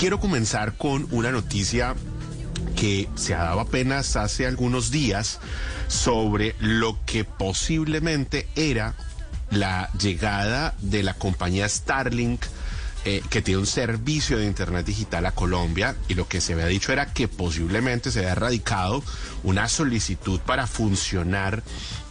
[0.00, 1.94] Quiero comenzar con una noticia
[2.74, 5.40] que se ha dado apenas hace algunos días
[5.88, 8.94] sobre lo que posiblemente era
[9.50, 12.42] la llegada de la compañía Starlink
[13.04, 16.64] eh, que tiene un servicio de Internet digital a Colombia y lo que se había
[16.64, 19.04] dicho era que posiblemente se había erradicado
[19.42, 21.62] una solicitud para funcionar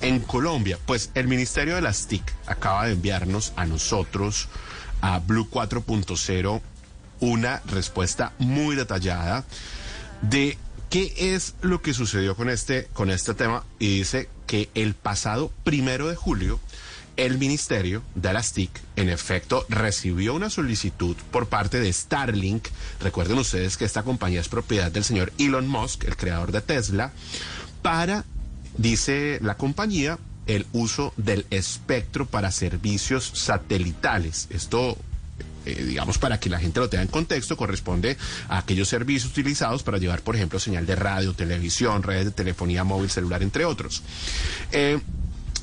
[0.00, 0.76] en Colombia.
[0.86, 4.48] Pues el Ministerio de las TIC acaba de enviarnos a nosotros,
[5.02, 6.60] a Blue 4.0,
[7.20, 9.44] una respuesta muy detallada
[10.22, 10.58] de
[10.90, 15.52] qué es lo que sucedió con este, con este tema y dice que el pasado
[15.64, 16.60] primero de julio
[17.16, 22.68] el ministerio de las TIC, en efecto, recibió una solicitud por parte de Starlink.
[23.00, 27.12] Recuerden ustedes que esta compañía es propiedad del señor Elon Musk, el creador de Tesla,
[27.82, 28.24] para,
[28.76, 34.46] dice la compañía, el uso del espectro para servicios satelitales.
[34.50, 34.96] Esto
[35.66, 38.16] eh, digamos, para que la gente lo tenga en contexto, corresponde
[38.48, 42.84] a aquellos servicios utilizados para llevar, por ejemplo, señal de radio, televisión, redes de telefonía
[42.84, 44.02] móvil, celular, entre otros.
[44.72, 44.98] Eh,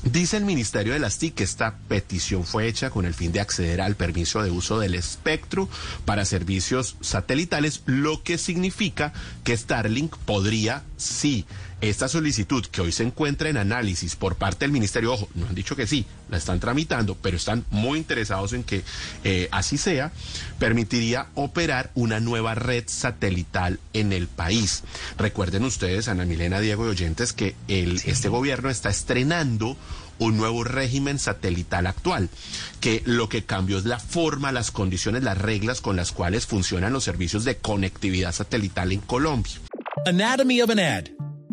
[0.04, 3.40] Dice el Ministerio de las TIC que esta petición fue hecha con el fin de
[3.40, 5.66] acceder al permiso de uso del espectro
[6.04, 11.46] para servicios satelitales, lo que significa que Starlink podría, sí,
[11.90, 15.54] esta solicitud que hoy se encuentra en análisis por parte del Ministerio, ojo, no han
[15.54, 18.82] dicho que sí, la están tramitando, pero están muy interesados en que
[19.24, 20.12] eh, así sea,
[20.58, 24.82] permitiría operar una nueva red satelital en el país.
[25.18, 29.76] Recuerden ustedes, Ana Milena, Diego y oyentes, que el, este gobierno está estrenando
[30.18, 32.28] un nuevo régimen satelital actual,
[32.80, 36.92] que lo que cambió es la forma, las condiciones, las reglas con las cuales funcionan
[36.92, 39.54] los servicios de conectividad satelital en Colombia.
[40.06, 41.13] Anatomy of an ad.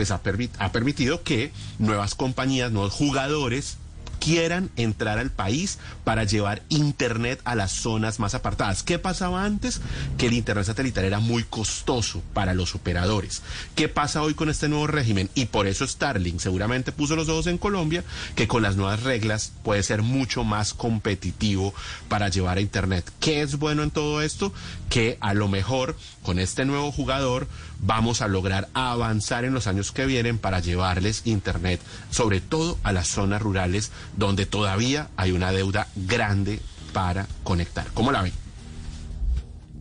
[0.00, 0.22] pues ha,
[0.58, 3.76] ha permitido que nuevas compañías, nuevos jugadores
[4.20, 8.84] quieran entrar al país para llevar Internet a las zonas más apartadas.
[8.84, 9.80] ¿Qué pasaba antes?
[10.18, 13.42] Que el Internet satelital era muy costoso para los operadores.
[13.74, 15.28] ¿Qué pasa hoy con este nuevo régimen?
[15.34, 18.04] Y por eso Starlink seguramente puso los ojos en Colombia,
[18.36, 21.74] que con las nuevas reglas puede ser mucho más competitivo
[22.08, 23.10] para llevar a Internet.
[23.18, 24.52] ¿Qué es bueno en todo esto?
[24.88, 27.48] Que a lo mejor con este nuevo jugador
[27.80, 31.80] vamos a lograr avanzar en los años que vienen para llevarles Internet,
[32.10, 36.60] sobre todo a las zonas rurales donde todavía hay una deuda grande
[36.92, 37.86] para conectar.
[37.94, 38.32] ¿Cómo la ven?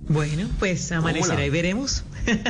[0.08, 2.04] Bueno, pues amanecerá y veremos.
[2.26, 2.44] esa,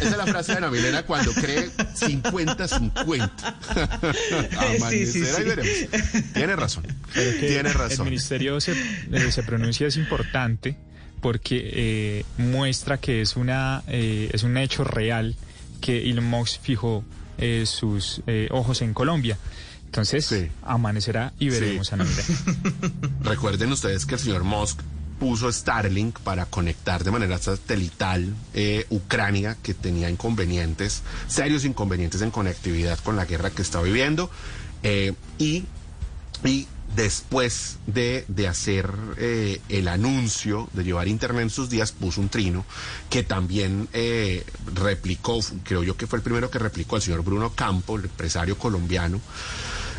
[0.00, 3.30] es la frase de Ana Milena cuando cree 50-50.
[4.90, 5.40] sí, sí, sí.
[5.40, 5.72] y veremos.
[6.32, 6.86] Tiene razón.
[7.40, 8.06] Tiene razón.
[8.06, 10.78] El ministerio se, eh, se pronuncia, es importante
[11.20, 15.36] porque eh, muestra que es, una, eh, es un hecho real
[15.80, 17.04] que Elon Musk fijó
[17.38, 19.38] eh, sus eh, ojos en Colombia.
[19.86, 20.48] Entonces, Sí.
[20.62, 21.94] amanecerá y veremos Sí.
[21.94, 22.24] a Navidad.
[23.22, 24.80] Recuerden ustedes que el señor Musk
[25.20, 32.30] puso Starlink para conectar de manera satelital eh, Ucrania, que tenía inconvenientes, serios inconvenientes en
[32.30, 34.30] conectividad con la guerra que está viviendo.
[34.82, 35.64] eh, y,
[36.44, 42.20] y después de, de hacer eh, el anuncio de llevar Internet en sus días, puso
[42.20, 42.64] un trino
[43.10, 44.44] que también eh,
[44.74, 48.58] replicó, creo yo que fue el primero que replicó el señor Bruno Campo, el empresario
[48.58, 49.20] colombiano,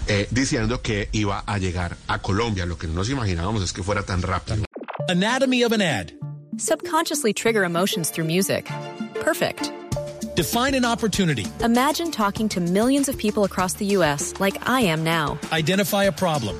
[0.08, 2.66] eh, diciendo que iba a llegar a Colombia.
[2.66, 4.66] Lo que no nos imaginábamos es que fuera tan rápido.
[5.10, 6.12] Anatomy of an ad.
[6.58, 8.70] Subconsciously trigger emotions through music.
[9.24, 9.72] Perfect.
[10.36, 11.46] Define an opportunity.
[11.64, 14.34] Imagine talking to millions of people across the U.S.
[14.40, 15.38] like I am now.
[15.52, 16.60] Identify a problem.